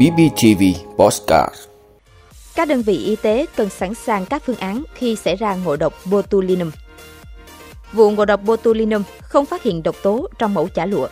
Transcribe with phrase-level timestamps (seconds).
[0.00, 0.62] BBTV
[0.96, 1.54] Postcard
[2.54, 5.76] Các đơn vị y tế cần sẵn sàng các phương án khi xảy ra ngộ
[5.76, 6.70] độc botulinum.
[7.92, 11.08] Vụ ngộ độc botulinum không phát hiện độc tố trong mẫu chả lụa.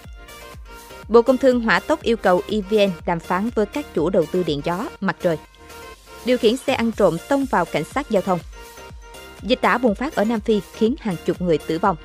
[1.08, 4.42] Bộ Công Thương hỏa tốc yêu cầu EVN đàm phán với các chủ đầu tư
[4.42, 5.36] điện gió, mặt trời.
[6.24, 8.38] Điều khiển xe ăn trộm tông vào cảnh sát giao thông.
[9.42, 11.96] Dịch tả bùng phát ở Nam Phi khiến hàng chục người tử vong.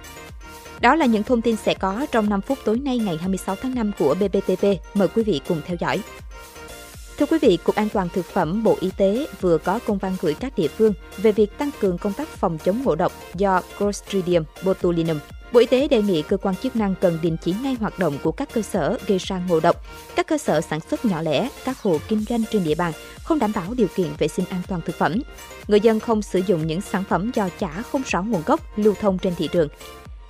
[0.82, 3.76] Đó là những thông tin sẽ có trong 5 phút tối nay ngày 26 tháng
[3.76, 4.66] 5 của BBTV.
[4.94, 6.02] Mời quý vị cùng theo dõi.
[7.18, 10.16] Thưa quý vị, Cục An toàn Thực phẩm Bộ Y tế vừa có công văn
[10.22, 13.62] gửi các địa phương về việc tăng cường công tác phòng chống ngộ độc do
[13.78, 15.20] Clostridium botulinum.
[15.54, 18.18] Bộ Y tế đề nghị cơ quan chức năng cần đình chỉ ngay hoạt động
[18.24, 21.50] của các cơ sở gây ra ngộ độc, các cơ sở sản xuất nhỏ lẻ,
[21.66, 22.94] các hộ kinh doanh trên địa bàn
[23.24, 25.22] không đảm bảo điều kiện vệ sinh an toàn thực phẩm.
[25.68, 28.96] Người dân không sử dụng những sản phẩm do chả không rõ nguồn gốc lưu
[29.02, 29.68] thông trên thị trường.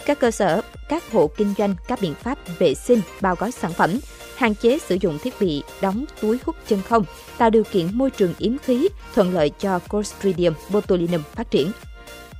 [0.05, 3.73] Các cơ sở, các hộ kinh doanh các biện pháp vệ sinh bao gói sản
[3.73, 3.99] phẩm,
[4.35, 7.05] hạn chế sử dụng thiết bị đóng túi hút chân không,
[7.37, 11.71] tạo điều kiện môi trường yếm khí, thuận lợi cho Clostridium botulinum phát triển.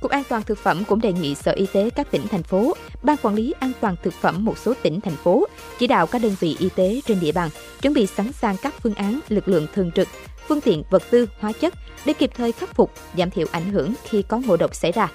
[0.00, 2.76] Cục An toàn Thực phẩm cũng đề nghị Sở Y tế các tỉnh, thành phố,
[3.02, 5.46] Ban Quản lý An toàn Thực phẩm một số tỉnh, thành phố,
[5.78, 7.50] chỉ đạo các đơn vị y tế trên địa bàn
[7.82, 10.08] chuẩn bị sẵn sàng các phương án lực lượng thường trực,
[10.48, 13.94] phương tiện vật tư, hóa chất để kịp thời khắc phục, giảm thiểu ảnh hưởng
[14.04, 15.12] khi có ngộ độc xảy ra.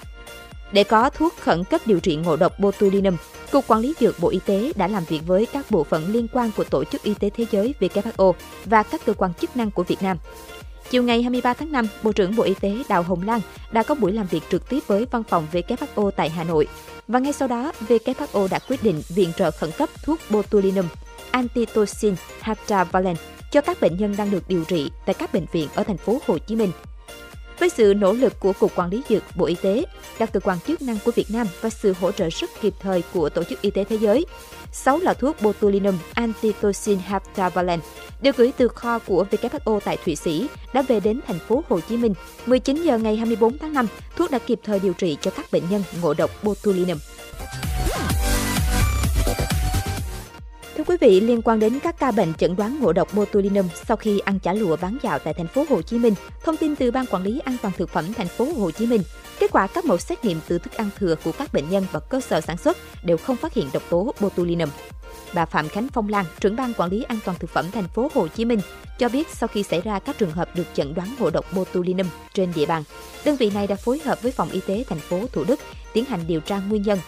[0.72, 3.18] Để có thuốc khẩn cấp điều trị ngộ độc botulinum,
[3.52, 6.28] Cục Quản lý Dược Bộ Y tế đã làm việc với các bộ phận liên
[6.34, 8.34] quan của Tổ chức Y tế Thế giới WHO
[8.66, 10.18] và các cơ quan chức năng của Việt Nam.
[10.90, 13.96] Chiều ngày 23 tháng 5, Bộ trưởng Bộ Y tế Đào Hồng Lan đã có
[13.96, 16.68] buổi làm việc trực tiếp với văn phòng WHO tại Hà Nội.
[17.08, 20.86] Và ngay sau đó, WHO đã quyết định viện trợ khẩn cấp thuốc botulinum,
[21.32, 23.18] antitocin heptavalent
[23.52, 26.18] cho các bệnh nhân đang được điều trị tại các bệnh viện ở thành phố
[26.28, 26.72] Hồ Chí Minh
[27.60, 29.86] với sự nỗ lực của Cục Quản lý Dược, Bộ Y tế,
[30.18, 33.04] các cơ quan chức năng của Việt Nam và sự hỗ trợ rất kịp thời
[33.14, 34.26] của Tổ chức Y tế Thế giới,
[34.72, 37.82] 6 lọ thuốc botulinum antitocin heptavalent
[38.22, 41.80] được gửi từ kho của WHO tại Thụy Sĩ đã về đến thành phố Hồ
[41.90, 42.14] Chí Minh.
[42.46, 45.64] 19 giờ ngày 24 tháng 5, thuốc đã kịp thời điều trị cho các bệnh
[45.70, 46.98] nhân ngộ độc botulinum.
[50.80, 53.98] Thưa quý vị, liên quan đến các ca bệnh chẩn đoán ngộ độc botulinum sau
[53.98, 56.14] khi ăn chả lụa bán dạo tại thành phố Hồ Chí Minh,
[56.44, 59.02] thông tin từ Ban Quản lý An toàn thực phẩm thành phố Hồ Chí Minh,
[59.40, 62.00] kết quả các mẫu xét nghiệm từ thức ăn thừa của các bệnh nhân và
[62.00, 64.70] cơ sở sản xuất đều không phát hiện độc tố botulinum.
[65.34, 68.12] Bà Phạm Khánh Phong Lan, trưởng ban quản lý an toàn thực phẩm thành phố
[68.14, 68.60] Hồ Chí Minh,
[69.00, 72.08] cho biết sau khi xảy ra các trường hợp được chẩn đoán ngộ độc botulinum
[72.34, 72.84] trên địa bàn,
[73.26, 75.60] đơn vị này đã phối hợp với phòng y tế thành phố Thủ Đức
[75.94, 77.00] tiến hành điều tra nguyên nhân,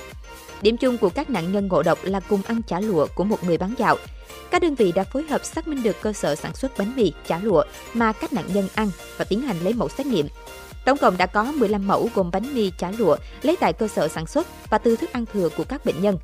[0.61, 3.43] Điểm chung của các nạn nhân ngộ độc là cùng ăn chả lụa của một
[3.43, 3.97] người bán dạo.
[4.51, 7.13] Các đơn vị đã phối hợp xác minh được cơ sở sản xuất bánh mì,
[7.27, 7.63] chả lụa
[7.93, 10.27] mà các nạn nhân ăn và tiến hành lấy mẫu xét nghiệm.
[10.85, 14.07] Tổng cộng đã có 15 mẫu gồm bánh mì, chả lụa lấy tại cơ sở
[14.07, 16.17] sản xuất và từ thức ăn thừa của các bệnh nhân.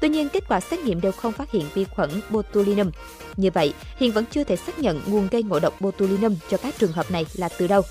[0.00, 2.90] Tuy nhiên, kết quả xét nghiệm đều không phát hiện vi khuẩn botulinum.
[3.36, 6.78] Như vậy, hiện vẫn chưa thể xác nhận nguồn gây ngộ độc botulinum cho các
[6.78, 7.82] trường hợp này là từ đâu.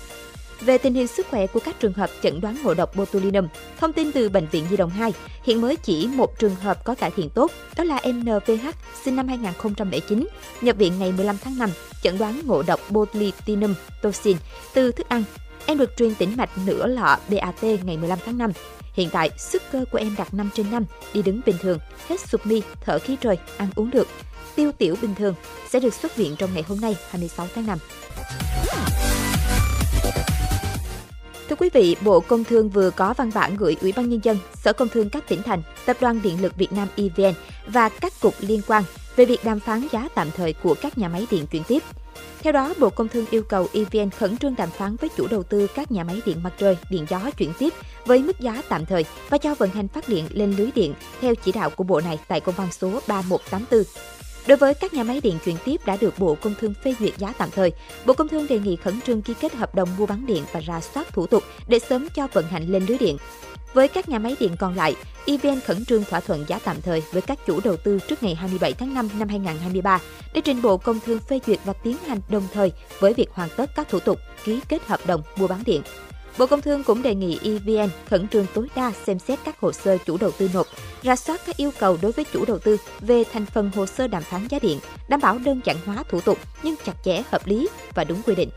[0.60, 3.48] Về tình hình sức khỏe của các trường hợp chẩn đoán ngộ độc botulinum,
[3.80, 6.94] thông tin từ Bệnh viện Di đồng 2, hiện mới chỉ một trường hợp có
[6.94, 8.68] cải thiện tốt, đó là NVH,
[9.04, 10.26] sinh năm 2009,
[10.60, 11.70] nhập viện ngày 15 tháng 5,
[12.02, 14.36] chẩn đoán ngộ độc botulinum toxin
[14.74, 15.24] từ thức ăn.
[15.66, 18.52] Em được truyền tĩnh mạch nửa lọ BAT ngày 15 tháng 5.
[18.92, 22.20] Hiện tại, sức cơ của em đạt 5 trên 5, đi đứng bình thường, hết
[22.20, 24.08] sụp mi, thở khí trời, ăn uống được.
[24.54, 25.34] Tiêu tiểu bình thường
[25.68, 27.78] sẽ được xuất viện trong ngày hôm nay 26 tháng 5.
[31.48, 34.38] Thưa quý vị, Bộ Công Thương vừa có văn bản gửi Ủy ban Nhân dân,
[34.54, 37.34] Sở Công Thương các tỉnh thành, Tập đoàn Điện lực Việt Nam EVN
[37.66, 38.82] và các cục liên quan
[39.16, 41.82] về việc đàm phán giá tạm thời của các nhà máy điện chuyển tiếp.
[42.40, 45.42] Theo đó, Bộ Công Thương yêu cầu EVN khẩn trương đàm phán với chủ đầu
[45.42, 47.72] tư các nhà máy điện mặt trời, điện gió chuyển tiếp
[48.06, 51.34] với mức giá tạm thời và cho vận hành phát điện lên lưới điện theo
[51.34, 53.82] chỉ đạo của Bộ này tại công văn số 3184
[54.48, 57.18] Đối với các nhà máy điện chuyển tiếp đã được Bộ Công Thương phê duyệt
[57.18, 57.72] giá tạm thời,
[58.06, 60.60] Bộ Công Thương đề nghị khẩn trương ký kết hợp đồng mua bán điện và
[60.60, 63.16] ra soát thủ tục để sớm cho vận hành lên lưới điện.
[63.74, 64.94] Với các nhà máy điện còn lại,
[65.26, 68.34] EVN khẩn trương thỏa thuận giá tạm thời với các chủ đầu tư trước ngày
[68.34, 70.00] 27 tháng 5 năm 2023
[70.34, 73.48] để trình Bộ Công Thương phê duyệt và tiến hành đồng thời với việc hoàn
[73.56, 75.82] tất các thủ tục ký kết hợp đồng mua bán điện.
[76.38, 79.72] Bộ Công Thương cũng đề nghị EVN khẩn trương tối đa xem xét các hồ
[79.72, 80.66] sơ chủ đầu tư nộp,
[81.02, 84.06] ra soát các yêu cầu đối với chủ đầu tư về thành phần hồ sơ
[84.06, 87.46] đàm phán giá điện, đảm bảo đơn giản hóa thủ tục nhưng chặt chẽ, hợp
[87.46, 88.48] lý và đúng quy định.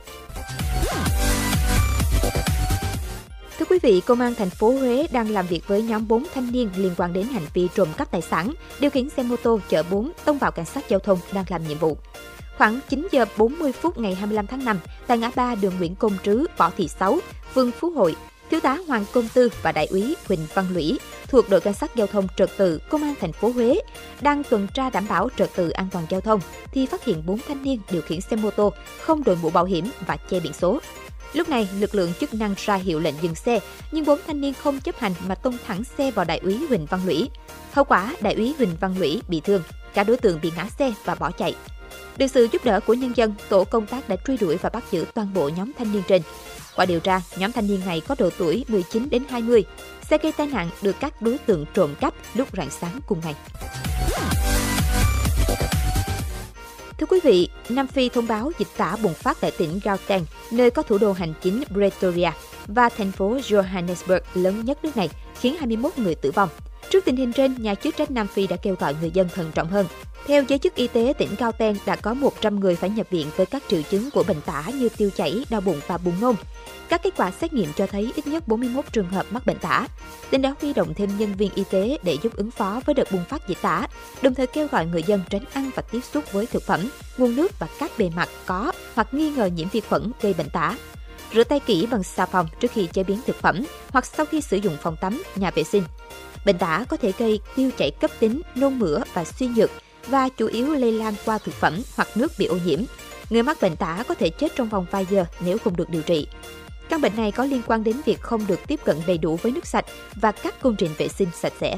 [3.59, 6.51] Thưa quý vị, Công an thành phố Huế đang làm việc với nhóm 4 thanh
[6.51, 9.59] niên liên quan đến hành vi trộm cắp tài sản, điều khiển xe mô tô
[9.69, 11.97] chở 4 tông vào cảnh sát giao thông đang làm nhiệm vụ.
[12.57, 16.17] Khoảng 9 giờ 40 phút ngày 25 tháng 5, tại ngã ba đường Nguyễn Công
[16.23, 17.19] Trứ, Võ Thị Sáu,
[17.53, 18.15] phường Phú Hội,
[18.51, 21.95] Thiếu tá Hoàng Công Tư và Đại úy Huỳnh Văn Lũy thuộc đội cảnh sát
[21.95, 23.81] giao thông trật tự công an thành phố Huế
[24.21, 26.39] đang tuần tra đảm bảo trật tự an toàn giao thông
[26.71, 29.65] thì phát hiện bốn thanh niên điều khiển xe mô tô không đội mũ bảo
[29.65, 30.79] hiểm và che biển số.
[31.33, 33.59] Lúc này, lực lượng chức năng ra hiệu lệnh dừng xe,
[33.91, 36.85] nhưng bốn thanh niên không chấp hành mà tông thẳng xe vào đại úy Huỳnh
[36.85, 37.29] Văn Lũy.
[37.71, 39.61] Hậu quả, đại úy Huỳnh Văn Lũy bị thương,
[39.93, 41.55] cả đối tượng bị ngã xe và bỏ chạy.
[42.17, 44.83] Được sự giúp đỡ của nhân dân, tổ công tác đã truy đuổi và bắt
[44.91, 46.21] giữ toàn bộ nhóm thanh niên trên.
[46.75, 49.63] Qua điều tra, nhóm thanh niên này có độ tuổi 19 đến 20.
[50.09, 53.35] Xe gây tai nạn được các đối tượng trộm cắp lúc rạng sáng cùng ngày.
[56.97, 60.71] Thưa quý vị, Nam Phi thông báo dịch tả bùng phát tại tỉnh Gauteng, nơi
[60.71, 62.29] có thủ đô hành chính Pretoria
[62.67, 65.09] và thành phố Johannesburg lớn nhất nước này,
[65.39, 66.49] khiến 21 người tử vong.
[66.89, 69.51] Trước tình hình trên, nhà chức trách Nam Phi đã kêu gọi người dân thận
[69.55, 69.85] trọng hơn.
[70.27, 73.45] Theo giới chức y tế tỉnh Gauteng đã có 100 người phải nhập viện với
[73.45, 76.35] các triệu chứng của bệnh tả như tiêu chảy, đau bụng và buồn nôn.
[76.89, 79.87] Các kết quả xét nghiệm cho thấy ít nhất 41 trường hợp mắc bệnh tả.
[80.29, 83.11] Tỉnh đã huy động thêm nhân viên y tế để giúp ứng phó với đợt
[83.11, 83.87] bùng phát dịch tả,
[84.21, 87.35] đồng thời kêu gọi người dân tránh ăn và tiếp xúc với thực phẩm, nguồn
[87.35, 90.77] nước và các bề mặt có hoặc nghi ngờ nhiễm vi khuẩn gây bệnh tả.
[91.33, 94.41] Rửa tay kỹ bằng xà phòng trước khi chế biến thực phẩm hoặc sau khi
[94.41, 95.83] sử dụng phòng tắm, nhà vệ sinh.
[96.45, 99.71] Bệnh tả có thể gây tiêu chảy cấp tính, nôn mửa và suy nhược
[100.07, 102.79] và chủ yếu lây lan qua thực phẩm hoặc nước bị ô nhiễm.
[103.29, 106.01] Người mắc bệnh tả có thể chết trong vòng vài giờ nếu không được điều
[106.01, 106.27] trị.
[106.89, 109.51] Căn bệnh này có liên quan đến việc không được tiếp cận đầy đủ với
[109.51, 109.85] nước sạch
[110.15, 111.77] và các công trình vệ sinh sạch sẽ.